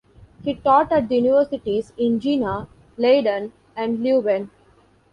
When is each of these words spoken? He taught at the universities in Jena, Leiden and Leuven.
He 0.43 0.55
taught 0.55 0.91
at 0.91 1.09
the 1.09 1.17
universities 1.17 1.93
in 1.95 2.19
Jena, 2.19 2.67
Leiden 2.97 3.53
and 3.75 3.99
Leuven. 3.99 4.49